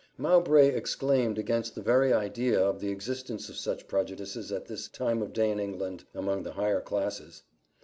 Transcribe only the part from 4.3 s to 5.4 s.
at this time of